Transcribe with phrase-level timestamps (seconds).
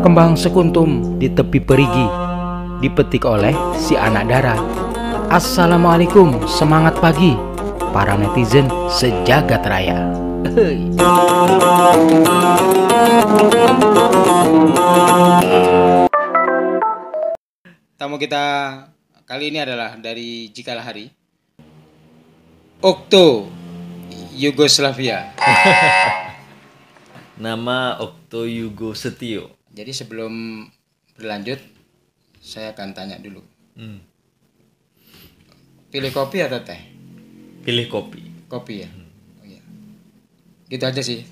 [0.00, 2.06] Kembang sekuntum di tepi perigi
[2.80, 4.62] Dipetik oleh si anak darat
[5.30, 7.36] Assalamualaikum, semangat pagi
[7.90, 10.14] Para netizen sejagat raya.
[17.98, 18.44] Tamu kita
[19.26, 21.10] kali ini adalah dari Jikalah Hari.
[22.78, 23.50] Okto
[24.38, 25.34] Yugoslavia.
[27.40, 29.56] Nama Okto Yugo Setio.
[29.72, 30.60] Jadi sebelum
[31.16, 31.56] berlanjut
[32.36, 33.40] saya akan tanya dulu.
[33.80, 33.96] Hmm.
[35.88, 36.76] Pilih kopi atau teh?
[37.64, 38.44] Pilih kopi.
[38.44, 38.92] Kopi ya.
[39.40, 39.64] Oh, iya.
[40.68, 41.24] Gitu aja sih.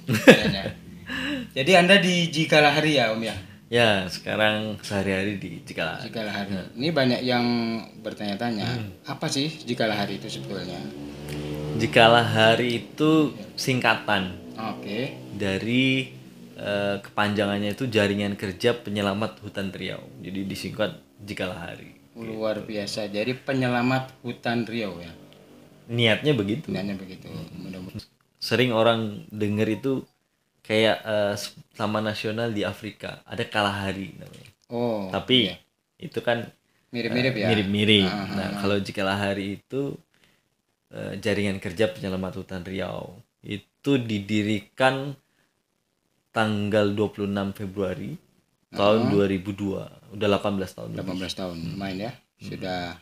[1.61, 3.37] Jadi Anda di Jikalah Hari ya Om ya?
[3.69, 6.01] Ya, sekarang sehari-hari di Cikala.
[6.01, 6.73] Jikalah Hari.
[6.73, 7.45] Ini banyak yang
[8.01, 8.65] bertanya-tanya,
[9.05, 10.81] apa sih Jikalah Hari itu sebetulnya?
[11.77, 15.15] Jikalah hari itu singkatan Oke.
[15.39, 16.11] dari
[16.59, 20.03] eh, kepanjangannya itu Jaringan Kerja Penyelamat Hutan Riau.
[20.19, 21.95] Jadi disingkat Jikalah hari.
[22.19, 23.07] Luar biasa.
[23.07, 25.11] Jadi penyelamat hutan Riau ya.
[25.87, 26.67] Niatnya begitu.
[26.67, 27.31] Sebenarnya begitu.
[27.31, 28.03] Mudah-mudahan.
[28.39, 29.93] Sering orang denger itu
[30.67, 31.35] kayak eh,
[31.79, 34.51] Taman Nasional di Afrika, ada Kalahari namanya.
[34.69, 35.09] Oh.
[35.09, 35.57] Tapi iya.
[35.97, 36.45] itu kan
[36.91, 37.49] mirip-mirip Eh, ya.
[37.55, 38.07] Mirip-mirip.
[38.11, 39.95] Ah, ah, Nah, kalau jikalah hari itu
[40.91, 43.65] eh, jaringan kerja penyelamat hutan Riau itu
[43.97, 45.17] didirikan
[46.35, 48.19] tanggal 26 Februari
[48.75, 50.13] tahun 2002.
[50.19, 50.89] Udah 18 tahun.
[50.93, 51.17] lebih.
[51.25, 52.13] 18 tahun main ya.
[52.39, 53.01] Sudah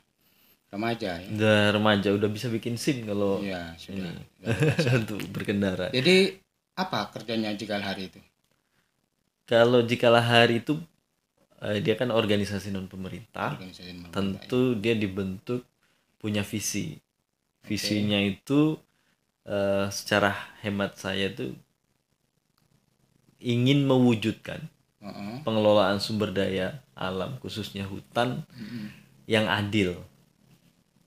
[0.71, 1.29] remaja ya.
[1.35, 4.13] Udah remaja, udah bisa bikin SIM kalau Iya, sudah.
[5.03, 5.91] untuk berkendara.
[5.91, 6.39] Jadi
[6.77, 8.21] apa kerjanya Jikal Hari itu?
[9.47, 10.75] Kalau jikalah hari itu
[11.63, 13.55] eh, dia kan organisasi non pemerintah.
[13.55, 14.11] Organisasi pemerintah.
[14.11, 15.63] tentu dia dibentuk
[16.19, 16.99] punya visi
[17.63, 18.75] visinya itu
[19.47, 20.31] eh, secara
[20.63, 21.51] hemat saya tuh
[23.41, 24.61] ingin mewujudkan
[25.01, 25.41] Heeh.
[25.45, 28.91] pengelolaan sumber daya alam khususnya hutan Mm-mm.
[29.29, 29.91] yang adil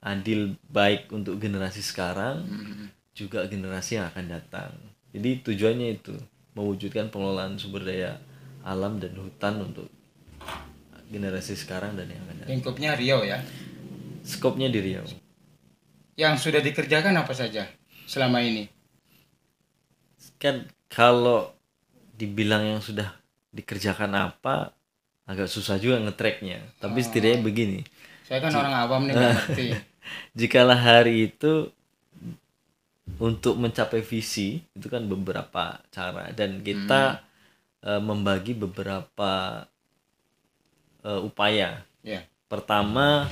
[0.00, 0.40] adil
[0.72, 2.90] baik untuk generasi sekarang Mm-mm.
[3.18, 4.72] juga generasi yang akan datang
[5.14, 6.14] jadi tujuannya itu
[6.56, 8.12] mewujudkan pengelolaan sumber daya
[8.64, 9.88] alam dan hutan untuk
[11.10, 13.38] generasi sekarang dan yang akan datang Lingkupnya Riau ya.
[14.24, 15.06] skopnya di Riau
[16.22, 17.64] Yang sudah dikerjakan apa saja
[18.12, 18.64] selama ini?
[20.42, 21.52] kan kalau
[22.16, 23.08] dibilang yang sudah
[23.52, 24.74] dikerjakan apa
[25.26, 27.80] agak susah juga ngetracknya tapi setidaknya begini
[28.26, 29.66] Saya kan orang awam nih nggak ngerti.
[30.40, 31.70] jikalah hari itu
[33.20, 37.20] untuk mencapai visi itu kan beberapa cara dan kita
[37.84, 39.32] eh, membagi beberapa
[41.04, 42.24] eh, upaya Ya.
[42.48, 43.28] pertama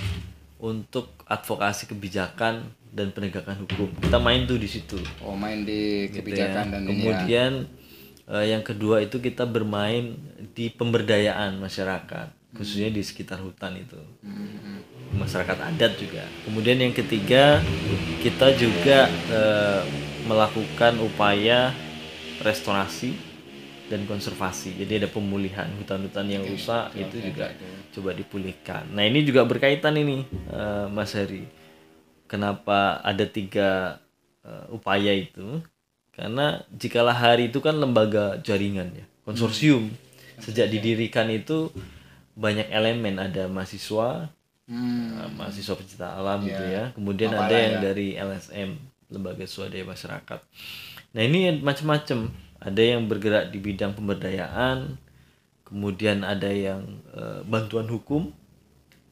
[0.60, 3.88] untuk advokasi kebijakan dan penegakan hukum.
[4.03, 4.98] Kita main tuh di situ.
[5.22, 6.72] Oh main di gitu kebijakan ya.
[6.75, 6.91] dan ini ya.
[6.91, 7.53] kemudian
[8.26, 10.19] eh, yang kedua itu kita bermain
[10.59, 14.00] di pemberdayaan masyarakat khususnya di sekitar hutan itu.
[14.26, 14.82] Hmm.
[15.09, 16.20] masyarakat adat juga.
[16.44, 17.64] Kemudian yang ketiga
[18.20, 19.82] kita juga eh,
[20.28, 21.72] melakukan upaya
[22.44, 23.16] restorasi
[23.88, 24.76] dan konservasi.
[24.76, 27.56] Jadi ada pemulihan hutan-hutan yang rusak itu juga
[27.97, 28.92] coba dipulihkan.
[28.92, 31.67] Nah ini juga berkaitan ini eh, Mas Heri
[32.28, 33.99] kenapa ada tiga
[34.44, 35.65] eh, upaya itu?
[36.12, 39.91] Karena jikalah hari itu kan lembaga jaringan ya konsorsium.
[40.39, 41.71] Sejak didirikan itu
[42.34, 44.31] banyak elemen ada mahasiswa
[44.69, 45.16] Hmm.
[45.16, 46.71] eh, mahasiswa pecinta alam gitu Ya.
[46.71, 46.84] ya.
[46.93, 47.83] Kemudian Mapala ada yang ya.
[47.89, 48.71] dari LSM
[49.09, 50.41] lembaga swadaya masyarakat.
[51.16, 52.28] Nah ini macam-macam.
[52.59, 54.99] Ada yang bergerak di bidang pemberdayaan
[55.62, 58.28] kemudian ada yang eh, bantuan hukum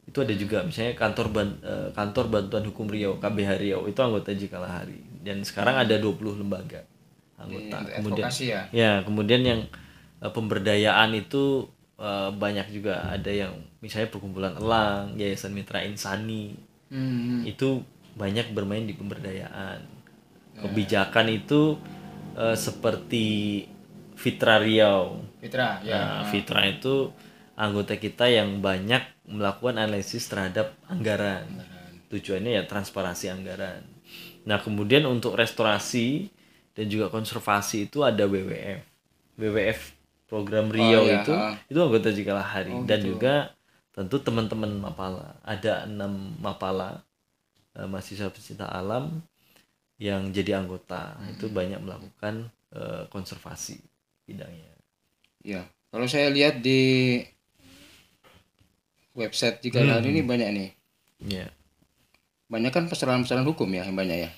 [0.07, 4.31] itu ada juga misalnya kantor ban- eh, kantor bantuan hukum Riau KBH Riau itu anggota
[4.31, 6.87] Jikalah Hari dan sekarang ada 20 lembaga
[7.37, 7.75] anggota.
[7.77, 8.61] Untuk kemudian ya.
[8.73, 9.61] ya kemudian yang
[10.23, 11.69] eh, pemberdayaan itu
[12.01, 13.05] eh, banyak juga.
[13.13, 16.57] Ada yang misalnya perkumpulan elang yayasan mitra insani.
[16.87, 17.43] Hmm.
[17.43, 17.83] itu
[18.15, 19.83] banyak bermain di pemberdayaan.
[20.55, 21.75] Kebijakan itu
[22.39, 23.27] eh, seperti
[24.15, 25.19] Fitra Riau.
[25.43, 26.23] Fitra ya.
[26.23, 27.11] Nah, Fitra itu
[27.59, 31.45] anggota kita yang banyak melakukan analisis terhadap anggaran.
[32.07, 33.83] Tujuannya ya transparansi anggaran.
[34.47, 36.31] Nah, kemudian untuk restorasi
[36.71, 38.79] dan juga konservasi itu ada WWF.
[39.35, 39.79] WWF
[40.27, 41.33] program Riau iya, itu
[41.71, 43.15] itu anggota Jikalah Hari Oh, dan gitu.
[43.15, 43.55] juga
[43.91, 45.35] tentu teman-teman Mapala.
[45.43, 47.03] Ada enam Mapala
[47.75, 49.19] eh, mahasiswa pecinta alam
[49.99, 51.19] yang jadi anggota.
[51.19, 51.35] Hmm.
[51.35, 53.83] Itu banyak melakukan eh, konservasi
[54.23, 54.71] bidangnya.
[55.43, 57.19] Ya, kalau saya lihat di
[59.17, 59.91] website Jika Hmm.
[59.97, 60.69] Hari ini banyak nih.
[61.25, 61.45] Ya.
[62.53, 64.29] Banyak kan persoalan-persoalan hukum ya yang banyak ya.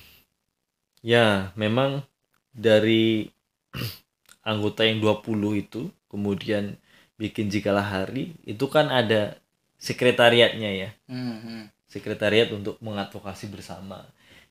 [1.04, 2.04] Ya, memang
[2.56, 3.32] dari
[4.52, 6.76] anggota yang 20 itu kemudian
[7.20, 9.38] bikin jikalah hari itu kan ada
[9.78, 11.64] sekretariatnya ya Hmm, hmm.
[11.92, 14.08] sekretariat untuk mengadvokasi bersama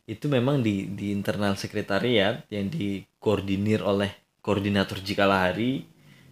[0.09, 4.13] itu memang di di internal sekretariat yang dikoordinir oleh
[4.45, 5.85] koordinator jikalah hari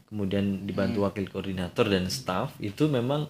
[0.09, 3.29] kemudian dibantu wakil koordinator dan staf itu memang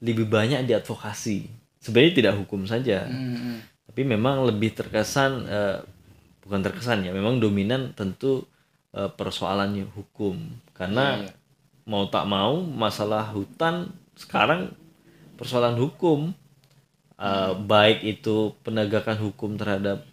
[0.00, 1.48] lebih banyak diadvokasi
[1.80, 3.58] sebenarnya tidak hukum saja Hmm, hmm.
[3.92, 5.78] tapi memang lebih terkesan eh,
[6.44, 8.44] bukan terkesan ya memang dominan tentu
[8.92, 10.36] eh, persoalannya hukum
[10.76, 11.30] karena iya.
[11.88, 14.74] mau tak mau masalah hutan sekarang
[15.40, 16.34] persoalan hukum
[17.16, 20.04] eh, baik itu penegakan hukum terhadap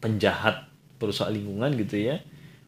[0.00, 0.68] penjahat
[1.00, 2.20] perusahaan lingkungan gitu ya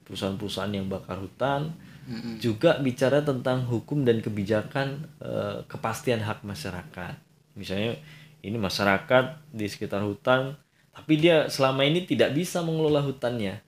[0.09, 7.15] perusahaan-perusahaan yang bakar hutan Hmm, juga bicara tentang hukum dan kebijakan eh, kepastian hak masyarakat.
[7.55, 7.95] Misalnya
[8.43, 10.59] ini masyarakat di sekitar hutan,
[10.91, 13.63] tapi dia selama ini tidak bisa mengelola hutannya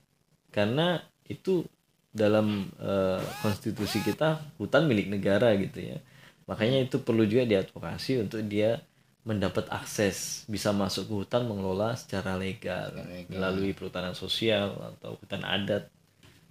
[0.51, 0.99] karena
[1.31, 1.63] itu
[2.11, 5.97] dalam eh, konstitusi kita hutan milik negara gitu ya.
[6.47, 8.83] Makanya itu perlu juga diadvokasi untuk dia
[9.25, 13.25] mendapat akses bisa masuk ke hutan mengelola secara legal, legal.
[13.25, 15.89] melalui perhutanan sosial atau hutan adat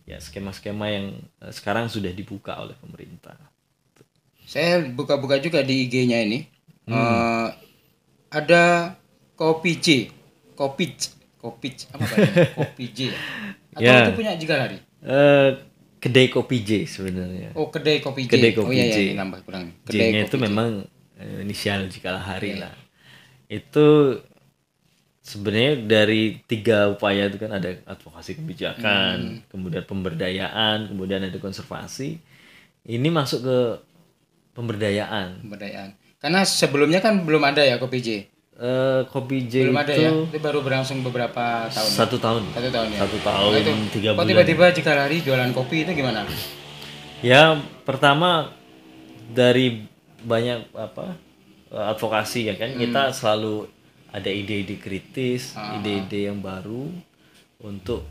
[0.05, 1.07] ya skema-skema yang
[1.41, 3.37] eh, sekarang sudah dibuka oleh pemerintah.
[4.45, 6.45] Saya buka-buka juga di IG-nya ini.
[6.85, 6.93] Hmm.
[6.93, 7.49] Eh,
[8.29, 8.93] ada
[9.35, 9.87] kopi J,
[10.53, 11.03] kopi J,
[11.39, 12.45] kopi J, apa bacanya?
[12.61, 12.99] kopi J.
[13.73, 14.07] Atau Ya.
[14.07, 14.79] itu punya Jigalari?
[15.01, 15.51] Eh
[15.99, 17.57] kedai kopi J sebenarnya.
[17.57, 18.31] Oh, kedai kopi J.
[18.31, 18.99] Kedai oh kopi iya, J.
[19.01, 19.73] iya, nambah kurang.
[19.83, 20.43] Kedai J-nya itu J.
[20.45, 20.69] memang
[21.41, 22.69] inisial jikalah hari Iya.
[22.69, 22.75] lah.
[23.49, 24.21] Itu
[25.25, 29.41] sebenarnya dari tiga upaya itu kan ada advokasi kebijakan, Hmm.
[29.49, 32.21] kemudian pemberdayaan, kemudian ada konservasi.
[32.85, 33.59] Ini masuk ke
[34.53, 35.41] pemberdayaan.
[35.41, 35.97] pemberdayaan.
[36.21, 38.09] Karena sebelumnya kan belum ada ya kopi J.
[38.55, 40.11] Eh kopi J Belum itu ada ya.
[40.15, 41.91] Itu baru berlangsung beberapa tahun.
[41.91, 41.97] ya?
[41.97, 42.43] satu tahun.
[42.55, 42.99] Satu tahun ya.
[43.03, 43.73] Satu tahun, Nah, itu.
[43.91, 44.29] tiga Kok bulan.
[44.31, 46.23] tiba-tiba Jigalari jualan kopi itu gimana?
[47.19, 48.53] Ya pertama
[49.27, 49.89] dari
[50.21, 51.17] banyak apa
[51.69, 53.67] advokasi ya kan kita selalu
[54.15, 56.87] ada ide-ide kritis, ide-ide yang baru
[57.59, 58.07] untuk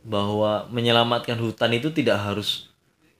[0.00, 2.72] bahwa menyelamatkan hutan itu tidak harus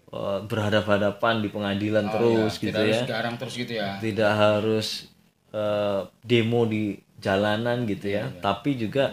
[0.09, 4.01] eh, berhadapan-hadapan di pengadilan terus gitu Tidak harus ya, garang terus gitu ya.
[4.01, 4.89] tidak harus
[5.53, 9.13] eh, demo di jalanan gitu ya, tapi juga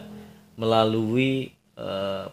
[0.55, 2.25] melalui eh,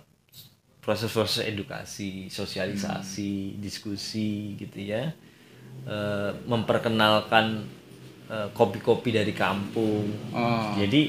[0.79, 5.11] proses-proses edukasi, sosialisasi, diskusi gitu ya,
[5.89, 7.65] Eh, memperkenalkan
[8.53, 10.05] kopi-kopi dari kampung.
[10.37, 11.09] Oh, Jadi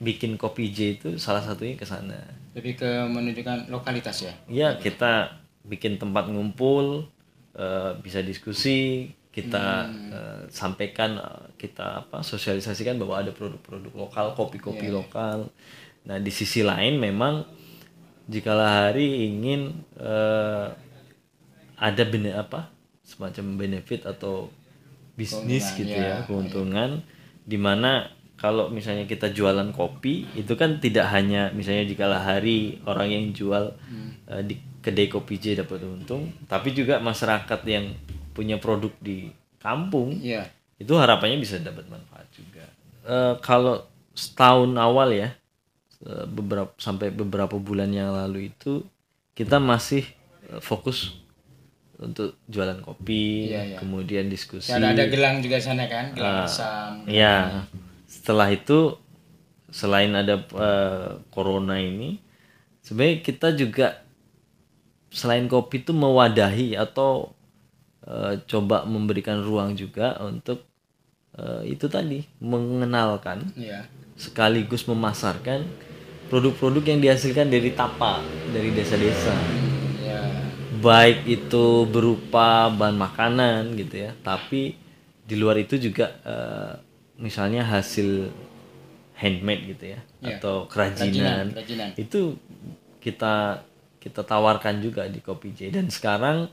[0.00, 2.16] bikin kopi J itu salah satunya ke sana.
[2.56, 4.32] lebih ke menunjukkan lokalitas ya.
[4.48, 5.28] Ya kita
[5.68, 7.04] bikin tempat ngumpul,
[7.52, 14.88] eh, bisa diskusi, kita eh, sampaikan, eh, kita apa sosialisasikan bahwa ada produk-produk lokal, kopi-kopi
[14.88, 15.52] lokal.
[16.08, 17.44] Nah di sisi lain memang
[18.24, 20.66] jikalah hari ingin eh,
[21.76, 22.72] ada bene apa
[23.04, 24.48] semacam benefit atau
[25.16, 26.06] bisnis Keuntungan, gitu ya.
[26.06, 26.90] ya keuntungan
[27.42, 33.08] di mana kalau misalnya kita jualan kopi itu kan tidak hanya misalnya jikalah hari orang
[33.08, 33.72] yang jual
[34.28, 37.96] eh, di kedai kopi J dapat untung tapi juga masyarakat yang
[38.30, 40.44] punya produk di kampung Iya.
[40.76, 42.64] itu harapannya bisa dapat manfaat juga
[43.06, 45.30] Eh, kalau setahun awal ya
[46.02, 48.84] eh, beberapa sampai beberapa bulan yang lalu itu
[49.32, 50.04] kita masih
[50.58, 51.18] fokus
[51.96, 53.76] untuk jualan kopi Iya, iya.
[53.78, 56.48] kemudian diskusi Ada ada gelang juga sana kan, gelang Ah.
[56.48, 56.92] asam.
[57.06, 57.64] ya
[58.04, 58.94] setelah itu
[59.68, 62.20] selain ada eh, corona ini
[62.80, 63.86] sebenarnya kita juga
[65.08, 67.32] selain kopi itu mewadahi atau
[68.02, 70.62] eh, coba memberikan ruang juga untuk
[71.34, 73.88] eh, itu tadi mengenalkan Iya.
[74.14, 75.64] sekaligus memasarkan
[76.26, 79.65] produk-produk yang dihasilkan dari tapa dari desa-desa Iya.
[80.86, 84.14] Baik itu berupa bahan makanan gitu ya.
[84.22, 84.78] Tapi
[85.26, 86.72] di luar itu juga eh,
[87.18, 88.30] misalnya hasil
[89.18, 90.00] handmade gitu ya.
[90.22, 90.38] Ya.
[90.38, 91.88] atau Kerajinan, kerajinan, kerajinan.
[91.98, 92.20] itu
[93.02, 93.66] kita
[93.98, 95.74] kita tawarkan juga di Kopi J.
[95.74, 96.46] Dan sekarang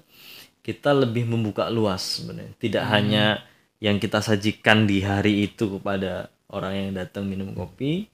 [0.65, 2.57] kita lebih membuka luas sebenarnya.
[2.57, 3.45] Tidak hanya
[3.77, 8.07] yang kita sajikan di hari itu kepada orang yang datang minum kopi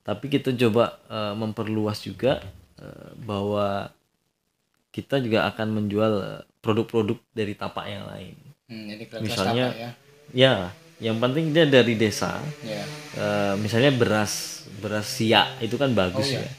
[0.00, 2.40] tapi kita coba eh, memperluas juga
[2.80, 3.92] eh, bahwa
[4.90, 8.36] kita juga akan menjual eh, produk-produk dari tapak yang lain
[8.70, 9.90] Hmm, jadi Misalnya- tapak ya.
[10.30, 10.52] ya
[11.00, 12.84] yang penting dia dari desa Iya.
[13.12, 14.32] Eh, misalnya beras
[14.78, 16.42] beras siak itu kan bagus Oh, iya.
[16.42, 16.50] ya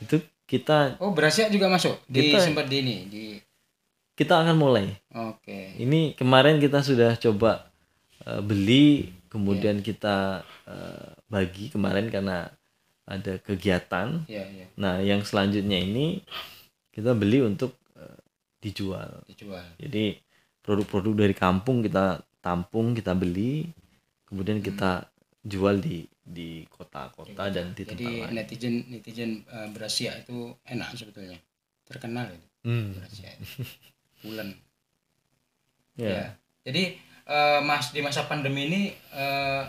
[0.00, 3.24] itu kita Oh, berasnya juga masuk di Kita- sempat di ini di
[4.12, 5.76] kita akan mulai Oke.
[5.76, 7.70] ini kemarin kita sudah coba
[8.22, 9.84] eh, beli kemudian Iya.
[9.84, 10.16] kita
[10.66, 12.50] eh, bagi kemarin karena
[13.02, 14.66] ada kegiatan Iya, iya.
[14.74, 16.22] nah yang selanjutnya ini
[16.92, 18.20] kita beli untuk eh,
[18.62, 19.24] dijual.
[19.26, 19.64] Dijual.
[19.80, 20.20] Jadi
[20.62, 23.66] produk-produk dari kampung kita tampung kita beli
[24.28, 25.10] kemudian kita
[25.42, 28.30] jual di di kota-kota dan di tempat jadi lain.
[28.30, 31.38] netizen netizen uh, beras siap itu enak sebetulnya.
[31.82, 32.46] Terkenal itu.
[32.62, 33.26] Hmm, itu.
[34.22, 34.54] bulan
[35.98, 36.08] ya.
[36.08, 36.26] ya
[36.62, 36.82] jadi
[37.26, 39.62] eh, mas di masa pandemi ini eh,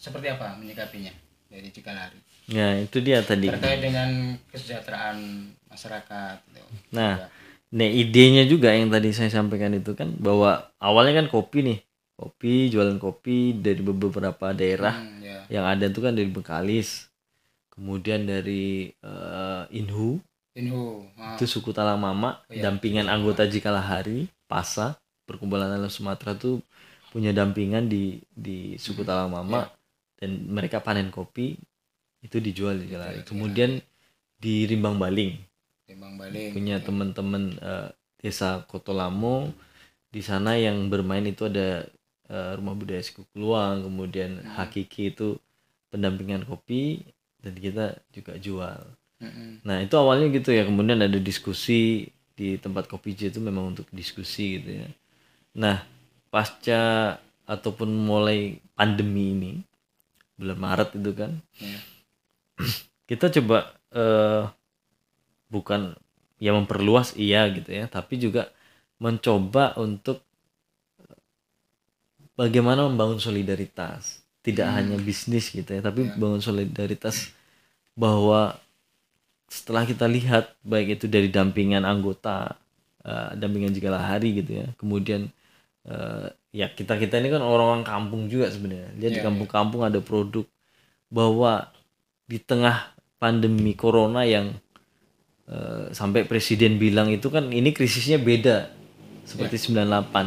[0.00, 1.12] seperti apa menyikapinya
[1.50, 5.18] dari Cikalari ya itu dia tadi terkait dengan kesejahteraan
[5.66, 6.62] masyarakat gitu.
[6.94, 7.28] nah.
[7.70, 11.78] Nah idenya juga yang tadi saya sampaikan itu kan bahwa awalnya kan kopi nih
[12.18, 15.46] kopi jualan kopi dari beberapa daerah Hmm, ya.
[15.46, 17.06] yang ada tuh kan dari Bengkalis
[17.70, 20.18] kemudian dari eh, Inhu
[20.58, 22.66] Inhu ah, itu suku Talang Mama Oh, iya.
[22.66, 26.58] dampingan anggota Jikalahari Pasa perkumpulan alam Sumatera tuh
[27.14, 29.79] punya dampingan di di suku Talang Mama Iya.
[30.20, 31.56] Dan mereka panen kopi
[32.20, 33.70] itu dijual di Dijual di kemudian
[34.36, 35.32] di Rimbang Baling.
[35.88, 37.88] Timbang Baling punya teman-teman eh,
[38.20, 39.48] desa Kotolamo.
[40.10, 41.88] Di sana yang bermain itu ada
[42.28, 44.52] eh, rumah budaya suku Kluang kemudian Hmm.
[44.60, 45.40] Hakiki itu
[45.88, 47.02] pendampingan kopi
[47.40, 48.80] dan kita juga jual.
[49.20, 49.60] Mm-mm.
[49.68, 50.64] nah itu awalnya gitu ya.
[50.64, 54.88] Kemudian ada diskusi di tempat kopi J itu memang untuk diskusi gitu ya.
[55.56, 55.84] Nah
[56.32, 59.52] pasca ataupun mulai pandemi ini
[60.40, 61.78] bulan Maret itu kan Ya.
[63.10, 64.42] kita coba eh,
[65.52, 65.92] bukan
[66.40, 68.48] ya memperluas iya gitu ya tapi juga
[68.96, 70.24] mencoba untuk
[72.38, 74.76] bagaimana membangun solidaritas tidak Hmm.
[74.80, 76.16] hanya bisnis gitu ya tapi Ya.
[76.16, 77.28] bangun solidaritas
[77.92, 78.56] bahwa
[79.50, 82.56] setelah kita lihat baik itu dari dampingan anggota
[83.04, 85.28] eh, dampingan jika hari gitu ya kemudian
[85.86, 90.00] eh, ya kita kita ini kan orang-orang kampung juga sebenarnya lihat di Iya, kampung-kampung ada
[90.02, 90.44] produk
[91.08, 91.70] bahwa
[92.26, 94.54] di tengah pandemi corona yang
[95.48, 98.70] eh, sampai presiden bilang itu kan ini krisisnya beda
[99.26, 100.26] seperti 98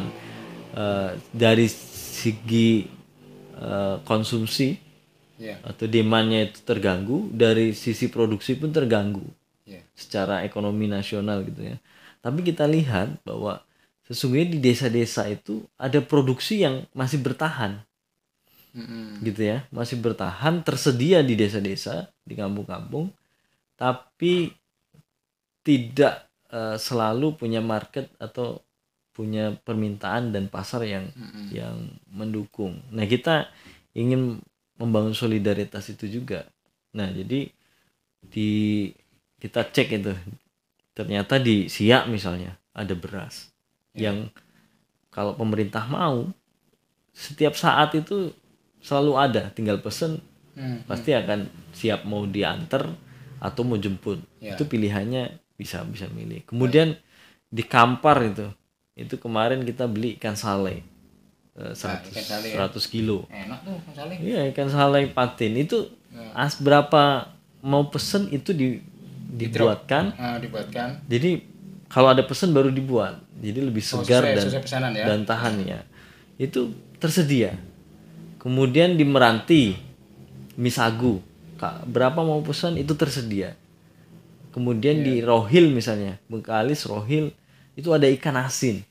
[0.74, 2.90] Eh, dari segi
[3.62, 4.82] eh, konsumsi
[5.38, 5.58] Ya.
[5.66, 9.26] atau demandnya itu terganggu dari sisi produksi pun terganggu
[9.66, 9.82] Ya.
[9.94, 11.78] secara ekonomi nasional gitu ya
[12.22, 13.60] tapi kita lihat bahwa
[14.08, 17.80] sesungguhnya di desa-desa itu ada produksi yang masih bertahan
[18.74, 19.22] Mm-mm.
[19.22, 23.14] gitu ya masih bertahan tersedia di desa-desa di kampung-kampung
[23.78, 24.52] tapi
[25.64, 28.60] tidak eh, selalu punya market atau
[29.14, 31.54] punya permintaan dan pasar yang Mm-mm.
[31.54, 31.76] yang
[32.10, 32.82] mendukung.
[32.90, 33.46] Nah, kita
[33.94, 34.42] ingin
[34.82, 36.50] membangun solidaritas itu juga.
[36.98, 37.46] Nah, jadi
[38.26, 38.52] di
[39.38, 40.14] kita cek itu
[40.98, 43.53] ternyata di Siak misalnya ada beras
[43.94, 44.30] yang
[45.10, 46.30] kalau pemerintah mau
[47.14, 48.34] setiap saat itu
[48.82, 50.20] selalu ada, tinggal pesen
[50.54, 50.86] Hmm.
[50.86, 52.86] pasti akan siap mau diantar
[53.42, 54.22] atau mau jemput.
[54.38, 54.54] Ya.
[54.54, 56.46] Itu pilihannya bisa bisa milih.
[56.46, 56.94] Kemudian
[57.50, 58.54] di Kampar itu
[58.94, 60.86] itu kemarin kita beli ikan salai
[61.58, 62.70] eh, 100, ikan salai ya.
[62.70, 63.26] 100 kilo.
[63.34, 66.30] enak tuh Mas Ali Iya ikan salai patin itu Ya.
[66.38, 67.34] as berapa
[67.66, 68.78] mau pesen itu di
[69.34, 70.14] dibuatkan.
[70.14, 71.42] Ah, dibuatkan Jadi
[71.94, 73.22] kalau ada pesen baru dibuat.
[73.38, 75.80] Jadi lebih Oh, segar sesuai- dan sesuai pesanan ya dan tahannya.
[76.36, 77.54] Itu tersedia.
[78.42, 79.78] Kemudian di Meranti,
[80.58, 81.22] Misagu,
[81.56, 83.56] Kak, berapa mau pesan itu tersedia.
[84.52, 85.30] Kemudian di Iya.
[85.30, 87.32] Rohil misalnya, Bengkalis Rohil
[87.74, 88.86] itu ada ikan asin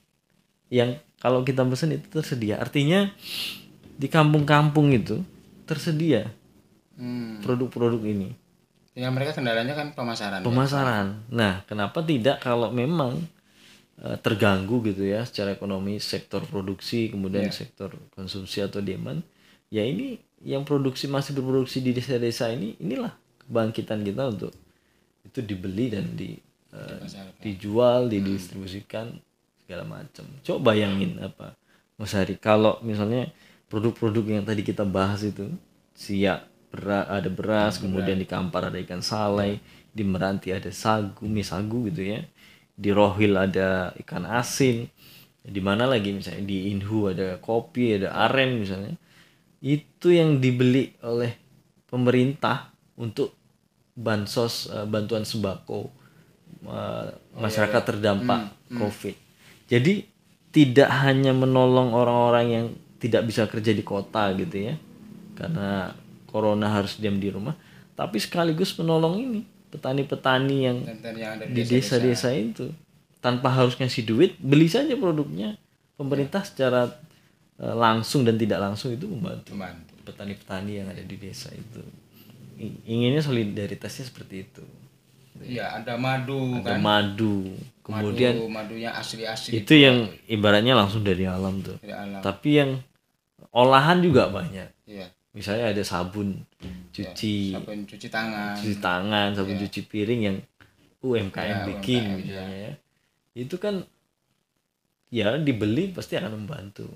[0.66, 2.59] yang kalau kita pesan itu tersedia.
[2.59, 3.12] Artinya
[3.94, 5.23] di kampung-kampung itu
[5.62, 6.26] tersedia
[6.99, 7.38] Hmm.
[7.40, 8.35] produk-produk ini.
[8.93, 10.41] Tinggal mereka kendalanya kan pemasaran.
[10.41, 10.45] ya.
[10.45, 11.07] Pemasaran.
[11.33, 13.25] Nah, kenapa tidak kalau memang
[14.03, 17.55] eh, terganggu gitu ya secara ekonomi sektor produksi kemudian Iya.
[17.55, 19.25] sektor konsumsi atau demand,
[19.73, 23.15] ya ini yang produksi masih berproduksi di desa-desa ini inilah
[23.47, 24.53] kebangkitan kita untuk
[25.23, 26.35] itu dibeli dan di
[26.73, 27.41] Dipasarkan.
[27.41, 29.13] dijual, didistribusikan
[29.63, 30.25] segala macam.
[30.43, 31.55] Coba bayangin apa
[31.95, 33.31] Mas Hari kalau misalnya
[33.69, 35.47] produk-produk yang tadi kita bahas itu
[35.95, 39.61] siap beras, ada beras, kemudian di Kampar ada ikan salai,
[39.93, 42.25] di Meranti ada sagu, mie sagu gitu ya.
[42.73, 44.88] Di Rohil ada ikan asin.
[45.45, 48.97] Di mana lagi misalnya di Inhu ada kopi, ada aren misalnya.
[49.61, 51.37] Itu yang dibeli oleh
[51.93, 53.37] pemerintah untuk
[53.93, 55.93] bansos eh, bantuan sembako
[56.64, 59.17] eh, masyarakat terdampak Covid.
[59.69, 60.09] Jadi
[60.52, 62.67] tidak hanya menolong orang-orang yang
[63.00, 64.75] tidak bisa kerja di kota gitu ya,
[65.35, 65.97] karena
[66.33, 67.53] corona harus diam di rumah,
[67.93, 70.79] tapi sekaligus menolong ini petani-petani yang
[71.17, 72.73] yang ada di desa-desa itu
[73.21, 75.61] tanpa harus ngasih duit, beli saja produknya.
[75.95, 76.89] Pemerintah secara
[77.61, 79.55] eh, langsung dan tidak langsung itu membantu
[80.03, 81.85] petani-petani yang ada di desa itu.
[82.89, 84.65] Inginnya solidaritasnya seperti itu.
[85.43, 86.79] Iya, ada madu ada kan.
[86.79, 92.23] madu kemudian madu, madunya asli-asli itu yang ibaratnya langsung dari alam tuh dari alam.
[92.23, 92.71] tapi yang
[93.51, 95.09] olahan juga banyak Iya.
[95.33, 96.45] Misalnya ada sabun
[96.93, 98.53] cuci Sabun cuci tangan.
[98.57, 100.37] cuci tangan sabun cuci piring yang
[101.03, 102.73] UMKM Ya, bikin UMKM, misalnya ya.
[103.35, 103.75] itu kan
[105.09, 106.89] ya dibeli pasti akan membantu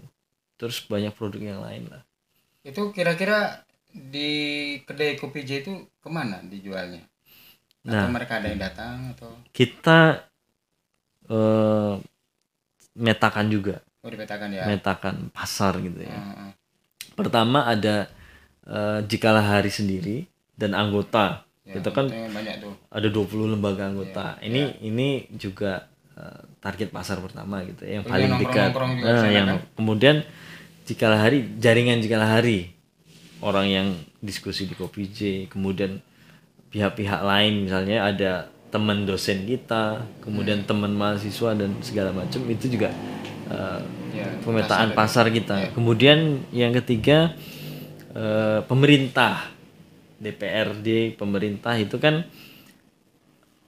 [0.56, 2.02] terus banyak produk yang lain lah
[2.64, 3.62] Itu kira-kira
[3.92, 4.30] di
[4.82, 7.00] kedai kopi J itu ke mana dijualnya?
[7.86, 8.10] Atau Nah.
[8.10, 10.26] mereka ada yang datang atau kita
[11.26, 11.94] eh,
[12.96, 14.64] metakan juga oh dipetakan ya?
[14.66, 16.50] metakan pasar gitu ya Heeh.
[17.14, 18.08] pertama ada
[18.66, 22.74] eh, jikalah hari sendiri dan anggota Ya, kan itu yang banyak tuh.
[22.88, 24.38] ada 20 lembaga anggota.
[24.38, 28.70] Ya, ini ini juga eh, target pasar pertama gitu ya, yang paling yang dekat.
[28.70, 29.58] nongkrong-nongkrong juga Nah, yang kan?
[29.74, 30.16] kemudian
[30.84, 32.70] jikalah hari jaringan jikalah hari
[33.38, 33.86] orang yang
[34.22, 35.98] diskusi di Kopi J, kemudian
[36.68, 38.32] pihak-pihak lain misalnya ada
[38.70, 40.68] teman dosen kita, kemudian Hmm.
[40.68, 42.94] teman mahasiswa dan segala macam itu juga
[43.46, 43.80] eh,
[44.14, 45.74] Ya, pemetaan pasar pasar kita.
[45.74, 47.34] Kemudian yang ketiga
[48.16, 49.52] eh, pemerintah
[50.16, 52.24] DPRD pemerintah itu kan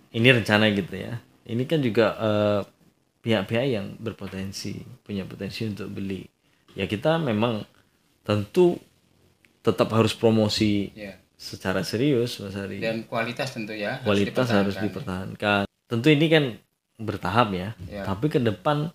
[0.09, 1.21] ini rencana gitu ya.
[1.45, 2.61] Ini kan juga eh,
[3.21, 6.25] pihak-pihak yang berpotensi punya potensi untuk beli.
[6.73, 7.65] Ya kita memang
[8.25, 8.81] tentu
[9.61, 11.21] tetap harus promosi Ya.
[11.37, 12.81] secara serius Mas Hari.
[12.81, 14.01] Dan kualitas tentu ya.
[14.01, 15.37] harus Kualitas harus dipertahankan.
[15.37, 15.65] dipertahankan.
[15.89, 16.45] Tentu ini kan
[16.97, 17.69] bertahap ya.
[17.85, 18.03] Ya.
[18.05, 18.89] Tapi ke depan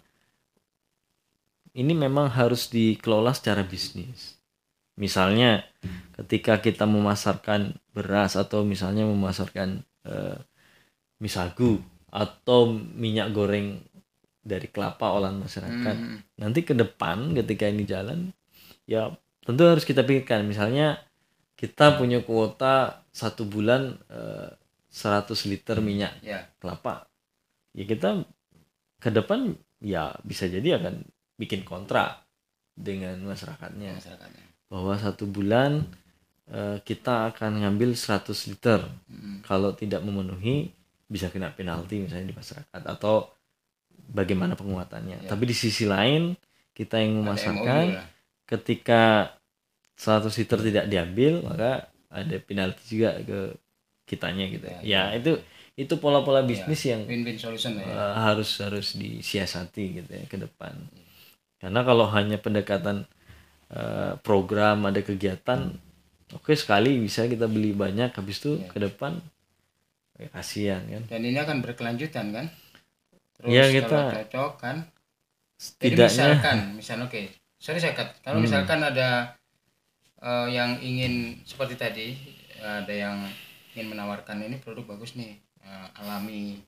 [1.73, 4.32] ini memang harus dikelola secara bisnis.
[4.99, 5.65] Misalnya
[6.13, 10.37] ketika kita memasarkan beras atau misalnya memasarkan eh,
[11.17, 11.81] misagu
[12.13, 13.81] atau minyak goreng
[14.43, 15.95] dari kelapa olahan masyarakat.
[15.97, 16.19] Hmm.
[16.37, 18.29] Nanti ke depan ketika ini jalan
[18.85, 19.09] ya
[19.41, 20.99] tentu harus kita pikirkan misalnya
[21.55, 24.51] kita punya kuota satu bulan eh,
[24.93, 26.45] 100 liter minyak Ya.
[26.61, 27.09] kelapa
[27.73, 28.21] ya kita
[29.01, 31.01] ke depan ya bisa jadi akan
[31.41, 32.23] bikin kontrak
[32.77, 34.45] dengan masyarakatnya masyarakatnya.
[34.73, 35.85] Bahwa satu bulan
[36.49, 39.45] eh, kita akan ngambil 100 liter Hmm.
[39.45, 40.73] kalau tidak memenuhi
[41.05, 43.29] bisa kena penalti misalnya di masyarakat atau
[44.09, 45.29] bagaimana penguatannya Ya.
[45.29, 46.33] tapi di sisi lain
[46.73, 48.07] kita yang memasarkan lah.
[48.43, 49.29] ketika
[49.95, 51.71] 100 liter tidak diambil maka
[52.09, 53.39] ada penalti juga ke
[54.03, 55.37] kitanya gitu Ya, ya, itu
[55.73, 57.85] itu pola-pola bisnis yang Win-win solution ya.
[57.87, 60.75] eh, harus harus disiasati gitu ya ke depan
[61.57, 63.07] karena kalau hanya pendekatan
[63.69, 65.71] eh, program ada kegiatan
[66.31, 68.67] oke sekali bisa kita beli banyak habis itu Iya.
[68.67, 69.13] ke depan
[70.15, 72.45] ya, kasihan kan Dan ini akan berkelanjutan kan?
[73.37, 74.77] Terus Ya, kalau kita- cocok kan?
[75.53, 77.21] Jadi setidaknya misalkan, misalnya oke,
[77.55, 78.09] sorry saya cut.
[78.19, 78.45] Kalau Hmm.
[78.45, 79.09] misalkan ada
[80.19, 82.07] eh, yang ingin seperti tadi,
[82.57, 83.27] ada yang
[83.71, 86.63] ingin menawarkan ini produk bagus nih, eh, alami,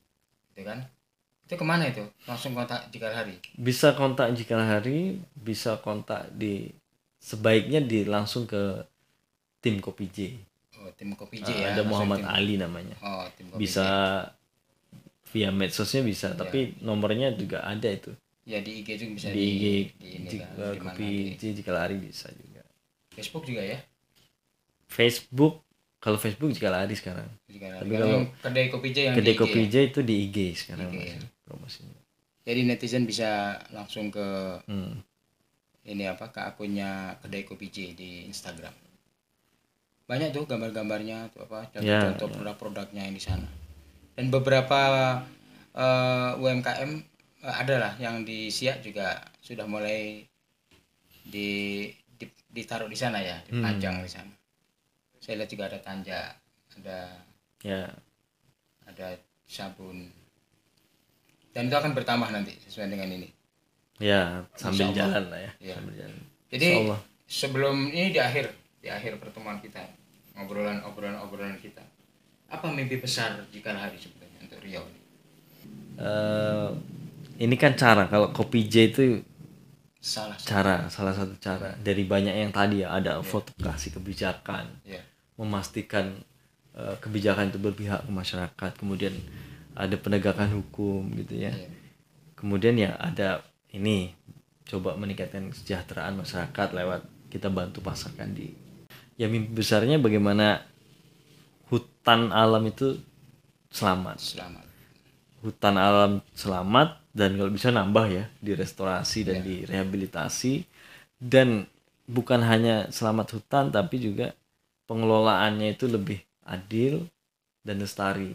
[0.51, 0.83] gitu kan?
[1.41, 2.03] Itu ke mana itu?
[2.25, 3.39] Langsung kontak jika hari.
[3.55, 6.67] bisa kontak jika hari bisa kontak di
[7.25, 8.85] sebaiknya di langsung ke
[9.57, 10.17] tim kopi J
[10.77, 11.73] Oh, tim kopi J Eh, ya.
[11.73, 13.85] ada Muhammad tim- Ali namanya Oh, tim kopi bisa
[14.21, 14.29] J.
[15.33, 18.13] via medsosnya bisa tapi nomornya juga ada itu
[18.45, 19.65] Ya di IG juga bisa di IG
[19.97, 22.61] di ini Ji- kan, eh, di kopi di J jika lari bisa juga
[23.09, 23.79] Facebook juga ya.
[24.85, 25.63] Facebook
[25.97, 29.59] kalau Facebook jika lari sekarang Jika Tapi kalau kedai kopi J yang kedai di kopi
[29.65, 29.71] ya.
[29.71, 31.27] J itu di IG sekarang IG, masih ya.
[31.41, 32.01] promosinya
[32.45, 33.29] Jadi netizen bisa
[33.73, 34.27] langsung ke
[34.69, 34.93] hmm.
[35.85, 38.73] Ini apa ke akunnya kedai kopi J di Instagram.
[40.05, 43.49] Banyak tuh gambar-gambarnya tuh apa Ya, contoh produk-produknya yang di sana.
[44.13, 44.81] Dan beberapa
[45.73, 46.91] eh, UMKM
[47.45, 50.25] eh, ada lah yang di Siak juga sudah mulai
[51.25, 51.49] di,
[52.05, 53.61] di- ditaruh di sana ya, Hmm.
[53.61, 54.33] dipajang di sana.
[55.17, 56.21] Saya lihat juga ada tanja,
[56.77, 56.99] ada
[57.65, 57.89] ya
[58.85, 59.17] ada
[59.49, 60.05] sabun.
[61.49, 63.29] Dan itu akan bertambah nanti sesuai dengan ini.
[63.97, 65.73] Ya sambil jalan lah ya, Ya.
[65.75, 66.19] sambil jalan.
[66.51, 66.69] Jadi
[67.25, 69.81] sebelum ini di akhir di akhir pertemuan kita
[70.35, 71.81] ngobrolan obrolan obrolan kita
[72.45, 75.01] apa mimpi besar jika hari sebetulnya untuk Riau ini?
[75.95, 76.69] Eh,
[77.41, 79.03] ini kan cara kalau kopi J itu
[79.97, 80.47] salah satu.
[80.47, 81.73] cara salah satu cara.
[81.79, 85.01] Dari banyak yang tadi ya ada advokasi kebijakan ya
[85.35, 86.13] memastikan
[86.75, 89.15] eh, kebijakan itu berpihak ke masyarakat kemudian
[89.75, 91.51] ada penegakan hukum gitu ya.
[91.51, 91.67] Iya.
[92.35, 93.41] kemudian ya ada
[93.75, 94.15] ini
[94.65, 98.49] coba meningkatkan kesejahteraan masyarakat lewat kita bantu pasarkan di
[99.19, 100.63] ya mimpi besarnya bagaimana
[101.69, 102.97] hutan alam itu
[103.69, 104.17] selamat.
[104.17, 104.65] Selamat.
[105.43, 109.69] Hutan alam selamat dan kalau bisa nambah ya direstorasi dan Iya.
[109.69, 110.65] direhabilitasi
[111.21, 111.69] dan
[112.09, 114.33] bukan hanya selamat hutan tapi juga
[114.89, 117.05] pengelolaannya itu lebih adil
[117.61, 118.33] dan lestari.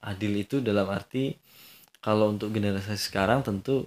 [0.00, 1.36] Adil itu dalam arti
[2.00, 3.84] kalau untuk generasi sekarang tentu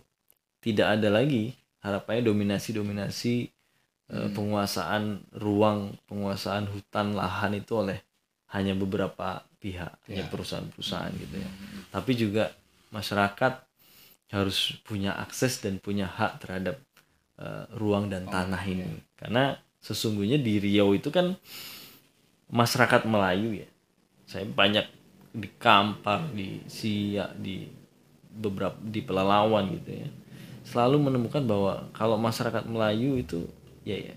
[0.64, 1.52] tidak ada lagi
[1.84, 3.36] harapannya dominasi-dominasi
[4.16, 8.00] eh, penguasaan ruang, penguasaan hutan, lahan itu oleh
[8.56, 11.50] hanya beberapa pihak, hanya perusahaan-perusahaan gitu ya.
[11.92, 12.56] Tapi juga
[12.96, 13.54] masyarakat
[14.34, 16.80] harus punya akses dan punya hak terhadap
[17.38, 18.88] eh, ruang dan tanah ini.
[19.20, 21.36] Karena sesungguhnya di Riau itu kan
[22.48, 23.68] masyarakat Melayu ya.
[24.24, 24.88] Saya banyak
[25.34, 27.68] di Kampar, di Siak, di
[28.34, 30.10] beberapa di Pelalawan gitu ya.
[30.64, 33.44] Selalu menemukan bahwa kalau masyarakat Melayu itu
[33.84, 34.16] ya, ya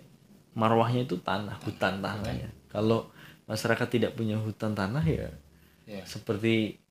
[0.54, 2.48] marwahnya itu tanah, hutan tanahnya.
[2.70, 3.10] Kalau
[3.46, 5.30] masyarakat tidak punya hutan tanah ya
[5.86, 6.02] Ya.
[6.02, 6.82] seperti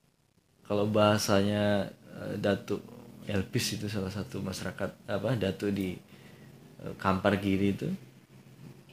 [0.64, 2.80] kalau bahasanya eh, Datuk
[3.28, 6.00] Elpis itu salah satu masyarakat apa Datuk di
[6.80, 7.92] eh, Kampar Giri itu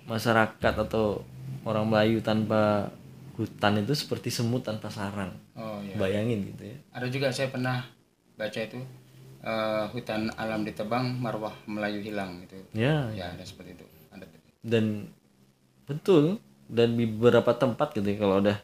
[0.07, 1.23] masyarakat atau
[1.63, 2.91] orang Melayu tanpa
[3.39, 5.95] hutan itu seperti semut tanpa sarang Oh iya.
[5.97, 7.87] bayangin gitu ya Ada juga saya pernah
[8.35, 8.83] baca itu
[9.43, 12.57] eh, hutan alam ditebang, marwah Melayu hilang gitu.
[12.73, 13.85] ya Ya, ada seperti itu.
[14.09, 14.25] Ada.
[14.63, 15.11] dan
[15.83, 18.59] betul dan di beberapa tempat gitu ya, kalau udah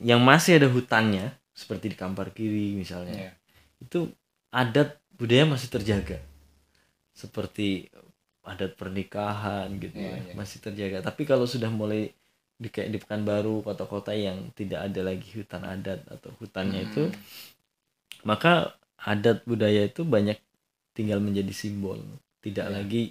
[0.00, 3.32] yang masih ada hutannya seperti di Kampar Kiri misalnya Ya.
[3.78, 4.10] itu
[4.50, 6.18] adat budaya masih terjaga
[7.14, 7.86] seperti
[8.42, 10.32] adat pernikahan gitu Iya, ya iya.
[10.34, 12.10] masih terjaga tapi kalau sudah mulai
[12.54, 17.18] di kayak di Pekanbaru kota-kota yang tidak ada lagi hutan adat atau hutannya itu Hmm.
[18.24, 20.36] maka adat budaya itu banyak
[20.96, 22.00] tinggal menjadi simbol
[22.40, 22.74] tidak Iya.
[22.80, 23.02] lagi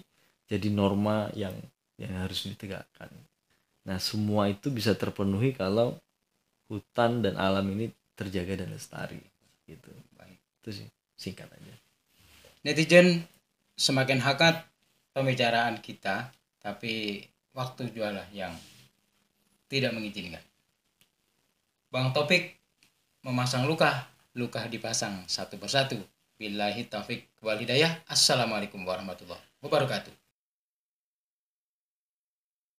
[0.50, 1.54] jadi norma yang
[2.02, 3.10] yang harus ditegakkan
[3.84, 5.96] nah semua itu bisa terpenuhi kalau
[6.72, 9.22] hutan dan alam ini terjaga dan lestari
[9.70, 10.40] gitu Baik.
[10.64, 11.76] itu sih singkat aja
[12.64, 13.28] Netizen
[13.76, 14.64] semakin hangat
[15.12, 16.32] pembicaraan kita,
[16.64, 17.20] tapi
[17.52, 18.56] waktu jualah yang
[19.68, 20.40] tidak mengizinkan.
[21.92, 22.56] Bang Topik
[23.28, 25.98] memasang luka, luka dipasang satu persatu.
[26.38, 28.02] Billahi taufik wal hidayah.
[28.10, 30.23] Assalamualaikum warahmatullahi wabarakatuh.